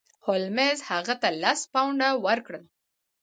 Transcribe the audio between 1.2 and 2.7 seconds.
ته لس پونډه ورکړل.